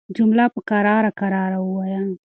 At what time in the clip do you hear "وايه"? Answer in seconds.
1.61-2.01